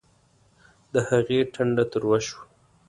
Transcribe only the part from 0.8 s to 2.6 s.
د هغې ټنډه تروه شوه